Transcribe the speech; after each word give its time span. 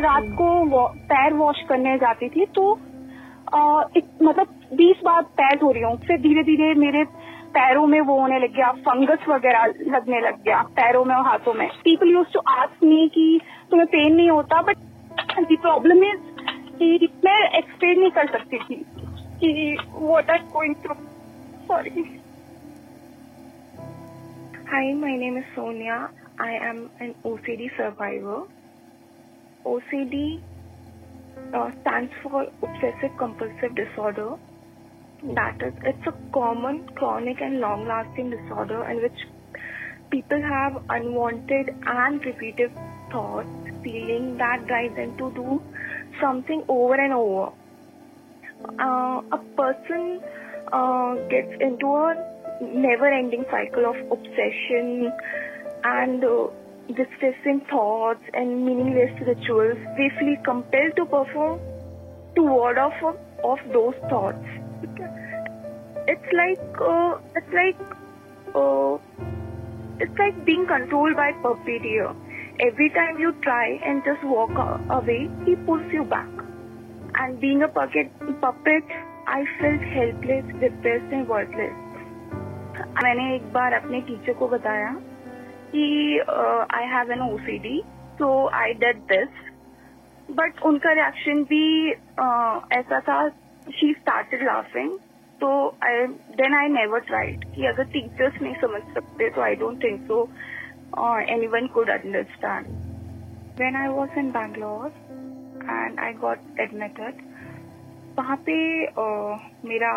रात 0.00 0.24
को 0.38 0.86
पैर 1.08 1.34
वॉश 1.34 1.62
करने 1.68 1.96
जाती 1.98 2.28
थी 2.28 2.46
तो 2.54 2.72
आ, 3.54 3.60
एक, 3.96 4.04
मतलब 4.22 4.54
बीस 4.74 5.00
बार 5.04 5.22
पैर 5.38 5.58
धो 5.58 5.70
रही 5.72 5.82
हूँ 5.82 5.96
फिर 5.98 6.20
धीरे 6.20 6.42
धीरे 6.42 6.74
मेरे 6.80 7.04
पैरों 7.54 7.86
में 7.86 8.00
वो 8.00 8.18
होने 8.20 8.38
लग 8.38 8.54
गया 8.56 8.70
फंगस 8.80 9.28
वगैरह 9.28 9.64
लगने 9.86 10.20
लग 10.20 10.42
गया 10.42 10.62
पैरों 10.76 11.04
में 11.04 11.14
और 11.14 11.24
हाथों 11.26 11.54
में 11.54 11.66
people 11.84 12.10
use 12.10 12.32
to 12.34 12.40
ask 12.48 12.84
me 12.84 13.08
कि 13.08 13.40
तुम्हें 13.70 13.86
पेन 13.86 14.14
नहीं 14.14 14.30
होता 14.30 14.62
बट 14.62 14.76
दी 15.40 15.56
प्रॉब्लम 15.56 16.04
इज़ 16.04 16.30
कि 16.78 17.08
मैं 17.24 17.40
एक्सप्लेन 17.58 18.00
नहीं 18.00 18.10
कर 18.10 18.26
सकती 18.28 18.58
थी 18.58 18.82
कि 19.40 19.76
what 19.92 20.30
I 20.30 20.38
going 20.52 20.74
through 20.84 20.94
sorry 21.66 22.08
Hi, 24.70 24.92
my 24.94 25.12
name 25.16 25.36
is 25.36 25.46
Sonia. 25.52 25.94
I 26.38 26.52
am 26.64 26.76
an 27.00 27.14
OCD 27.24 27.64
survivor. 27.76 28.36
OCD 29.64 30.40
uh, 31.54 31.70
stands 31.80 32.12
for 32.22 32.46
Obsessive 32.62 33.16
Compulsive 33.18 33.74
Disorder. 33.74 34.36
That 35.22 35.60
is, 35.62 35.74
it's 35.84 36.06
a 36.06 36.14
common, 36.32 36.88
chronic, 36.94 37.40
and 37.40 37.60
long-lasting 37.60 38.30
disorder 38.30 38.84
in 38.88 39.02
which 39.02 39.26
people 40.10 40.40
have 40.40 40.82
unwanted 40.88 41.74
and 41.86 42.24
repeated 42.24 42.72
thoughts, 43.10 43.48
feeling 43.82 44.38
that 44.38 44.66
drive 44.66 44.96
them 44.96 45.16
to 45.18 45.30
do 45.34 45.62
something 46.20 46.64
over 46.68 46.94
and 46.94 47.12
over. 47.12 47.52
Uh, 48.78 49.22
a 49.32 49.38
person 49.56 50.20
uh, 50.72 51.14
gets 51.28 51.52
into 51.60 51.86
a 51.86 52.14
never-ending 52.60 53.44
cycle 53.50 53.86
of 53.86 53.96
obsession 54.10 55.12
and 55.84 56.24
uh, 56.24 56.46
distressing 56.89 57.61
thoughts 57.69 58.23
and 58.33 58.65
meaningless 58.65 59.11
rituals. 59.25 59.77
They 59.97 60.09
feel 60.19 60.35
compelled 60.43 60.95
to 60.97 61.05
perform 61.05 61.59
to 62.35 62.43
ward 62.43 62.77
off 62.77 62.93
of, 63.03 63.15
of 63.43 63.59
those 63.73 63.95
thoughts. 64.09 64.45
It's 66.07 66.29
like 66.33 66.81
uh, 66.81 67.17
it's 67.35 67.53
like 67.53 67.79
uh, 68.53 68.97
it's 69.99 70.19
like 70.19 70.45
being 70.45 70.67
controlled 70.67 71.15
by 71.15 71.31
puppeteer. 71.43 72.15
Every 72.59 72.89
time 72.91 73.17
you 73.19 73.33
try 73.41 73.79
and 73.83 74.03
just 74.05 74.23
walk 74.23 74.51
a- 74.51 74.93
away, 74.93 75.29
he 75.45 75.55
pulls 75.55 75.91
you 75.91 76.03
back. 76.03 76.29
And 77.15 77.39
being 77.39 77.63
a 77.63 77.67
puppet, 77.67 78.11
puppet, 78.41 78.83
I 79.27 79.45
felt 79.59 79.81
helpless, 79.81 80.45
depressed, 80.59 81.11
and 81.11 81.27
worthless. 81.27 81.81
मैंने 83.03 83.35
एक 83.35 83.51
बार 83.53 83.73
अपने 83.73 84.01
teacher 84.07 84.33
को 84.33 84.47
बताया 84.47 84.89
कि 85.72 85.84
I 86.76 86.86
have 86.88 87.12
an 87.12 87.20
OCD 87.22 87.80
so 88.18 88.30
I 88.54 88.74
did 88.80 88.98
this 89.12 89.48
but 90.28 90.62
उनका 90.62 90.92
reaction 90.92 91.42
भी 91.44 91.64
uh, 91.92 92.72
ऐसा 92.72 93.00
था 93.00 93.28
शी 93.66 93.92
स्टार्टेड 93.92 94.42
लाफिंग 94.42 94.98
तो 95.40 95.50
I 95.84 96.06
then 96.36 96.54
I 96.54 96.68
never 96.68 97.00
tried 97.06 97.44
कि 97.54 97.66
अगर 97.66 97.84
टीचर्स 97.92 98.40
नहीं 98.42 98.54
समझ 98.60 98.82
सकते 98.94 99.28
तो 99.30 99.40
I 99.42 99.54
don't 99.54 99.82
think 99.84 100.06
so 100.08 100.22
anyone 101.46 101.66
could 101.74 101.90
understand 101.90 102.66
when 103.60 103.76
I 103.76 103.88
was 103.88 104.18
in 104.18 104.30
Bangalore 104.30 104.86
and 105.70 106.00
I 106.00 106.12
got 106.20 106.60
admitted 106.60 107.22
वहाँ 108.18 108.36
पे 108.46 108.56
uh, 108.86 109.38
मेरा 109.64 109.92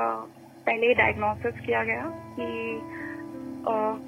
पहले 0.65 0.93
डायग्नोसिस 0.93 1.65
किया 1.65 1.83
गया 1.83 2.03
कि 2.35 2.45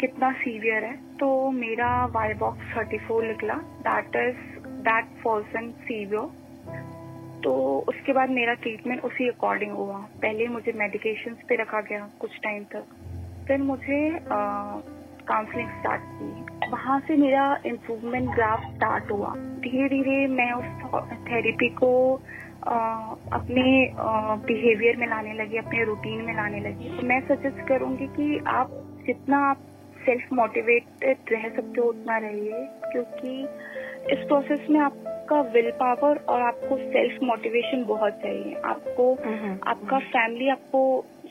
कितना 0.01 0.31
सीवियर 0.31 0.83
है 0.83 0.95
तो 1.17 1.51
मेरा 1.51 1.89
वाई 2.05 2.33
बॉक्स 2.33 2.75
थर्टी 2.77 2.97
फोर 2.97 3.23
निकला. 3.25 3.53
That 3.87 4.15
is 4.15 4.67
that 4.87 5.05
in 5.57 5.71
severe 5.71 6.43
तो 7.43 7.53
उसके 7.87 8.13
बाद 8.13 8.29
मेरा 8.29 8.53
ट्रीटमेंट 8.53 9.03
उसी 9.03 9.27
अकॉर्डिंग 9.29 9.71
हुआ. 9.71 9.97
पहले 10.21 10.47
मुझे 10.47 10.71
मेडिकेशंस 10.75 11.37
पे 11.49 11.55
रखा 11.55 11.81
गया 11.81 12.09
कुछ 12.19 12.39
टाइम 12.43 12.63
तक. 12.63 12.83
फिर 13.47 13.57
मुझे 13.57 13.99
काउंसलिंग 14.21 15.69
स्टार्ट 15.69 16.01
की. 16.05 16.69
वहाँ 16.71 16.99
से 16.99 17.15
मेरा 17.15 17.45
इम्प्रूवमेंट 17.65 18.29
ग्राफ 18.35 18.63
स्टार्ट 18.75 19.11
हुआ. 19.11 19.33
धीरे 19.35 19.87
धीरे 19.89 20.27
मैं 20.27 20.51
उस 20.53 20.65
थेरेपी 21.27 21.69
को 21.69 21.91
अ, 22.67 22.75
अपने 23.33 23.63
बिहेवियर 24.45 24.97
में 24.97 25.07
लाने 25.07 25.33
लगी 25.33 25.57
अपने 25.57 25.83
रूटीन 25.83 26.21
में 26.25 26.35
लाने 26.35 26.59
लगी. 26.59 26.89
तो 26.97 27.07
मैं 27.07 27.19
सजेस्ट 27.27 27.67
करूँगी 27.67 28.07
कि 28.07 28.37
आप 28.47 28.69
जितना 29.05 29.37
आप 29.49 29.57
सेल्फ 30.05 30.33
मोटिवेटेड 30.33 31.17
रह 31.31 31.49
सकते 31.49 31.81
हो 31.81 31.87
उतना 31.87 32.17
रहिए 32.17 32.67
क्योंकि 32.91 33.41
इस 34.13 34.25
प्रोसेस 34.27 34.67
में 34.69 34.79
आपका 34.79 35.41
विल 35.53 35.69
पावर 35.71 36.17
और 36.29 36.41
आपको 36.41 36.77
सेल्फ 36.77 37.23
मोटिवेशन 37.23 37.83
बहुत 37.83 38.13
चाहिए। 38.13 38.53
आपको 38.65 39.11
आपका 39.69 39.99
फैमिली 39.99 40.49
आपको 40.49 40.81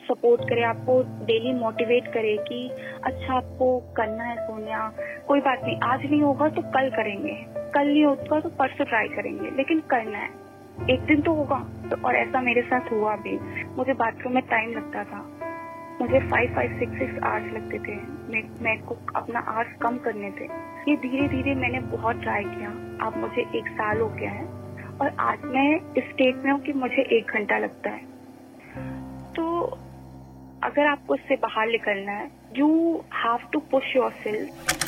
सपोर्ट 0.07 0.41
करे 0.49 0.63
आपको 0.63 1.01
डेली 1.25 1.53
मोटिवेट 1.53 2.07
करे 2.13 2.35
कि 2.47 2.67
अच्छा 3.03 3.33
आपको 3.33 3.67
करना 3.97 4.23
है 4.23 4.35
सोनिया 4.37 4.81
कोई 5.27 5.39
बात 5.41 5.63
नहीं 5.63 5.79
आज 5.83 6.05
नहीं 6.05 6.21
होगा 6.21 6.49
तो 6.49 6.61
कल 6.71 6.89
करेंगे 6.89 7.35
कल 7.73 7.87
नहीं 7.87 8.03
होगा 8.05 8.39
तो 8.39 8.49
परसों 8.49 8.85
ट्राई 8.85 9.07
करेंगे 9.07 9.55
लेकिन 9.57 9.79
करना 9.89 10.17
है। 10.17 10.29
एक 10.91 11.05
दिन 11.05 11.21
तो 11.21 11.33
होगा 11.33 11.57
तो 11.89 12.01
और 12.07 12.15
ऐसा 12.15 12.41
मेरे 12.41 12.61
साथ 12.61 12.91
हुआ 12.91 13.15
भी। 13.17 13.37
मुझे 13.77 13.93
बाथरूम 13.93 14.33
में 14.33 14.43
टाइम 14.49 14.71
लगता 14.71 15.03
था। 15.03 15.19
मुझे 16.01 16.19
five 16.29 16.55
five 16.55 16.77
six 16.79 16.97
six 16.99 17.23
hours 17.23 17.53
लगते 17.53 17.77
थे। 17.79 17.95
मैं 18.31 18.41
मैं 18.63 18.77
को 18.85 18.97
अपना 19.15 19.39
आवर्स 19.39 19.77
कम 19.81 19.97
करने 19.97 20.29
थे। 20.31 20.45
ये 20.89 20.95
धीरे 20.97 21.27
धीरे 21.27 21.55
मैंने 21.55 21.79
बहुत 21.91 22.21
ट्राई 22.21 22.43
किया। 22.45 22.69
अब 23.07 23.17
मुझे 23.17 23.41
एक 23.57 23.67
साल 23.71 24.01
हो 24.01 24.07
गया 24.09 24.31
है 24.31 24.45
और 25.01 25.15
आज 25.19 25.45
मैं 25.45 25.69
इस 25.97 26.09
स्टेट 26.09 26.43
में 26.45 26.51
हूँ 26.51 26.59
कि 26.61 26.73
मुझे 26.73 27.01
एक 27.17 27.31
घंटा 27.33 27.57
लगता 27.57 27.89
है। 27.89 28.03
तो 29.33 29.45
अगर 30.63 30.87
आपको 30.87 31.15
इससे 31.15 31.35
बाहर 31.35 31.67
निकलना 31.67 32.11
है 32.11 32.29
you 32.57 32.67
have 33.15 33.49
to 33.53 33.59
push 33.71 33.95
yourself 34.23 34.84